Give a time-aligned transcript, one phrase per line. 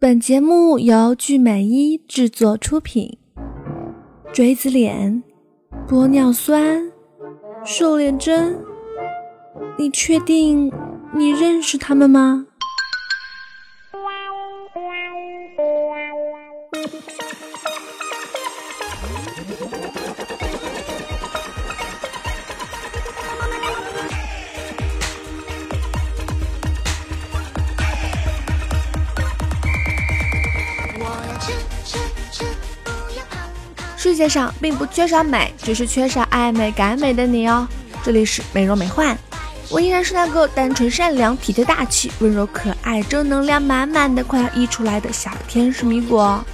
[0.00, 3.18] 本节目由聚美一制作出品。
[4.32, 5.24] 锥子脸、
[5.88, 6.92] 玻尿酸、
[7.64, 8.56] 瘦脸针，
[9.76, 10.70] 你确定
[11.12, 12.46] 你认识他们吗？
[34.18, 37.68] 世界上并不缺少美，只是缺少爱美感美的你哦。
[38.02, 39.16] 这里是美容美奂，
[39.70, 46.44] 我依然是那个单纯善良、体贴大气、温柔可爱、正能量满满的快要溢出来的小天使米果。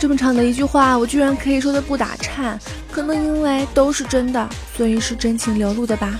[0.00, 2.58] 这么长的一句话，我居然可以说的不打颤，
[2.90, 6.18] 可能因为都是真的，所以是真情流露的吧。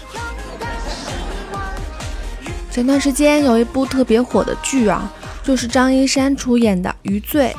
[2.71, 5.11] 前段时间有一部特别火的剧啊，
[5.43, 7.57] 就是张一山出演的《余罪》。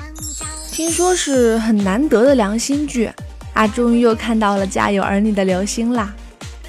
[0.73, 3.07] 听说是很难得的良心剧
[3.53, 6.11] 啊，终于又看到了《家有儿女》的刘星啦！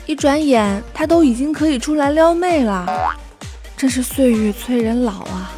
[0.05, 2.87] 一转眼，他都已经可以出来撩妹了，
[3.79, 5.51] 真是岁月催人老啊！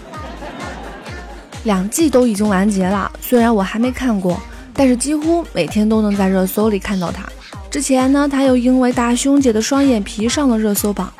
[1.64, 4.41] 两季都已经完结了，虽然我还没看过，
[4.72, 7.25] 但是几乎每天都能在热搜里看到他。
[7.69, 11.12] 之前呢，他又因为大胸姐的双眼皮上了热搜榜，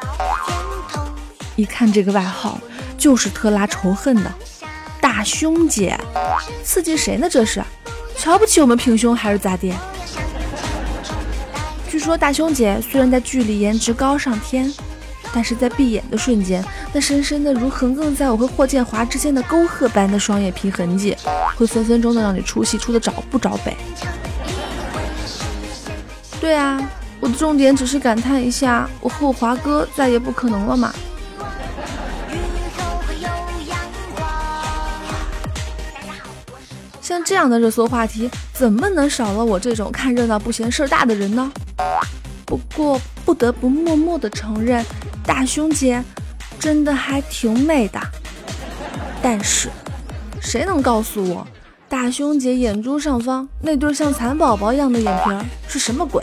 [1.56, 2.61] 一看这个外号，
[2.96, 4.33] 就是特拉仇恨的。
[5.00, 5.98] 大胸姐，
[6.64, 7.28] 刺激谁呢？
[7.28, 7.62] 这是
[8.16, 9.72] 瞧不起我们平胸还是咋地？
[11.89, 14.72] 据说大胸姐虽然在剧里颜值高上天，
[15.33, 21.17] 但是在闭眼的瞬间，那深深的如横亘在我和霍建华之间的沟壑般的双眼皮痕迹，
[21.56, 23.77] 会分分钟的让你出戏出的找不着北。
[26.41, 26.80] 对啊，
[27.20, 30.92] 我的重点只是感叹一下，我和我华哥再也不可能了嘛。
[37.17, 41.50] 像这样的热搜话题，怎么能少了我这种看热闹不嫌事儿大的人呢？
[42.45, 44.85] 不过不得不默默的承认，
[45.24, 46.05] 大胸姐
[46.58, 47.98] 真的还挺美的。
[49.23, 49.70] 但是，
[50.42, 51.46] 谁能告诉我，
[51.89, 56.23] 大胸姐眼珠上方那对像蚕宝宝一样的眼皮是什么鬼？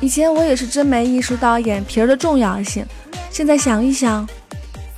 [0.00, 2.82] 以前我也是真没意识到眼皮儿的重要性，
[3.30, 4.26] 现在想一想。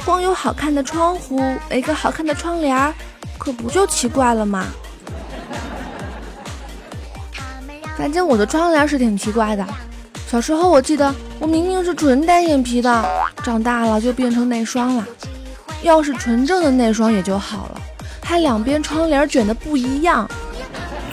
[0.06, 2.94] 光有好看的窗户，没个好看的窗帘，
[3.36, 4.64] 可不就奇怪了吗？
[7.98, 9.66] 反正我的窗帘是挺奇怪的。
[10.28, 13.04] 小时候我记得，我明明是纯单眼皮的，
[13.42, 15.04] 长大了就变成内双了。
[15.82, 17.80] 要是纯正的内双也就好了，
[18.22, 20.28] 还两边窗帘卷的不一样。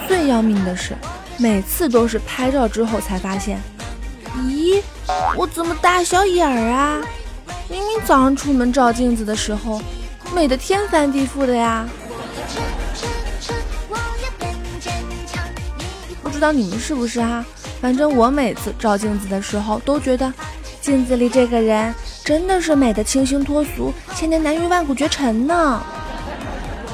[0.06, 0.96] 最要命的是，
[1.36, 3.60] 每次都是拍照之后才发现，
[4.36, 4.80] 咦，
[5.36, 7.00] 我怎么大小眼儿啊？
[8.06, 9.80] 早上出门照镜子的时候，
[10.34, 11.88] 美的天翻地覆的呀！
[16.22, 17.44] 不知道你们是不是啊？
[17.80, 20.32] 反正我每次照镜子的时候，都觉得
[20.80, 25.82] 镜子里这个人真的是美的清新脱俗，千年难遇万古绝尘呢！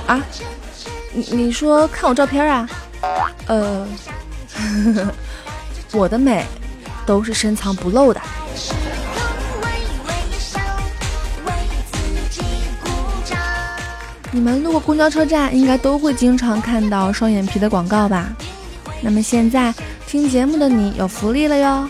[0.06, 0.21] 啊？
[1.12, 2.69] 你你说看我照片啊？
[3.48, 3.87] 呃，
[5.92, 6.47] 我的美
[7.04, 8.21] 都是深藏不露的。
[14.32, 18.32] 你们路过公交车站，应该都会经常看到双眼皮的广告吧？
[19.02, 19.74] 那么现在
[20.06, 21.88] 听节目的你有福利了哟，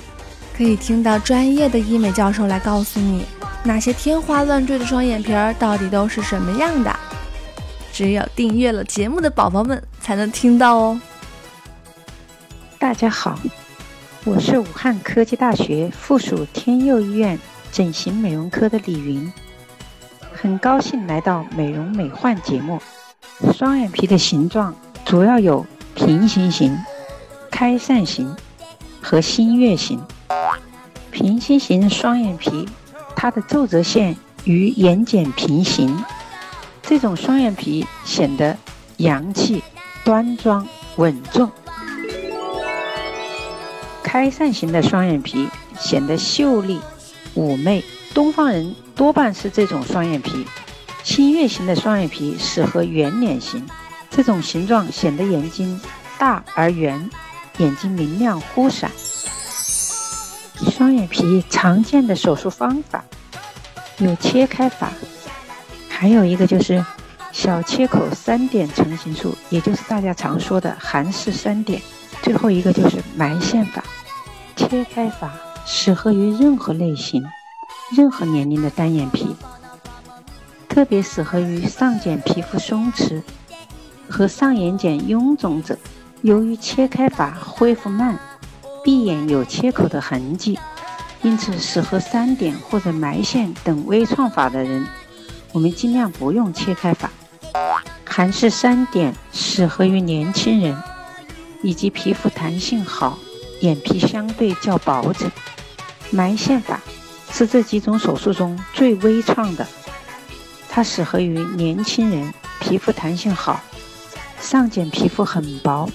[0.56, 3.26] 可以听到专业的医美教授来告诉你，
[3.62, 6.98] 那些天花乱坠的双眼皮儿到底都是什么样的。
[7.92, 10.98] 只有订阅了节目的宝宝们才能听到哦。
[12.78, 13.38] 大家好，
[14.24, 17.38] 我是武汉科技大学附属天佑医院
[17.70, 19.30] 整形美容科的李云。
[20.42, 22.80] 很高兴来到美容美焕节目。
[23.52, 24.74] 双眼皮的形状
[25.04, 26.78] 主要有平行型、
[27.50, 28.34] 开扇型
[29.02, 30.00] 和新月型。
[31.10, 32.66] 平行型双眼皮，
[33.14, 36.02] 它的皱褶线与眼睑平行，
[36.80, 38.56] 这种双眼皮显得
[38.96, 39.62] 洋气、
[40.06, 40.66] 端庄、
[40.96, 41.50] 稳重。
[44.02, 46.80] 开扇型的双眼皮显得秀丽、
[47.36, 47.84] 妩媚。
[48.12, 50.46] 东方人多半是这种双眼皮，
[51.02, 53.66] 新月型的双眼皮适合圆脸型，
[54.10, 55.80] 这种形状显得眼睛
[56.18, 57.08] 大而圆，
[57.56, 58.90] 眼睛明亮忽闪。
[60.70, 63.02] 双眼皮常见的手术方法
[63.96, 64.92] 有切开法，
[65.88, 66.84] 还有一个就是
[67.32, 71.80] 小切口三点成型术，也就是大家常说的韩式三点。
[72.20, 73.82] 最后一个就是埋线法。
[74.56, 75.32] 切开法
[75.64, 77.24] 适合于任何类型。
[77.96, 79.34] 任何年龄的单眼皮，
[80.68, 83.22] 特别适合于上睑皮肤松弛
[84.08, 85.76] 和上眼睑臃肿者。
[86.22, 88.18] 由于切开法恢复慢，
[88.84, 90.58] 闭眼有切口的痕迹，
[91.22, 94.86] 因此适合三点或者埋线等微创法的人，
[95.52, 97.10] 我们尽量不用切开法。
[98.04, 100.76] 韩式三点适合于年轻人
[101.62, 103.18] 以及皮肤弹性好、
[103.60, 105.30] 眼皮相对较薄者。
[106.10, 106.80] 埋线法
[107.32, 109.66] 是这几种手术中最微创的，
[110.68, 113.60] 它适合于年轻人，皮肤弹性好，
[114.40, 115.88] 上睑皮肤很薄。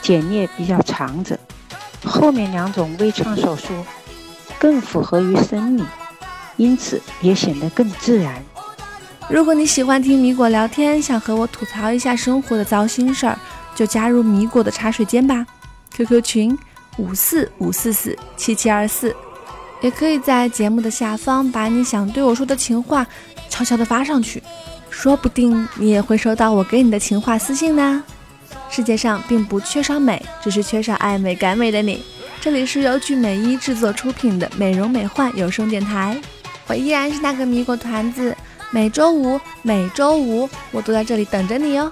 [0.00, 1.38] 睑裂比较长者，
[2.04, 3.84] 后面两种微创手术
[4.58, 5.84] 更符合于生理，
[6.56, 8.42] 因此也显得更自然。
[9.28, 13.38] 如果你喜欢听米果聊天，想和我吐槽一下生活的糟心事儿，
[13.74, 15.44] 就加入米果的茶水间吧。
[15.94, 16.58] QQ 群
[16.96, 19.14] 五四五四四七七二四，
[19.80, 23.06] 也可以在节目的下方把你想对我说的情话
[23.48, 24.42] 悄悄地发上去，
[24.90, 28.02] 说不定你也会收到我给你的情话私信呢。
[28.70, 32.02] 世界上并不缺少美，只是缺少爱美感美的你。
[32.40, 36.20] 这里是由聚美一制作出品的美容美焕有声电台，
[36.66, 38.36] 我依然是那个米果团子。
[38.70, 41.90] 每周五，每周五，我都在这里等着你哦。